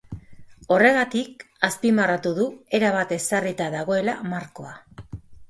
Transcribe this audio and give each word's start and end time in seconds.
Horregatik, 0.75 1.45
azpimarratu 1.67 2.31
du 2.39 2.47
erabat 2.79 3.15
ezarrita 3.19 3.69
dagoela 3.77 4.19
markoa. 4.35 4.75